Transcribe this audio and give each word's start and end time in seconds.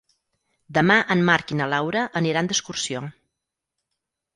Demà 0.77 0.95
en 1.17 1.21
Marc 1.29 1.55
i 1.57 1.59
na 1.61 1.69
Laura 1.75 2.09
aniran 2.23 2.51
d'excursió. 2.53 3.07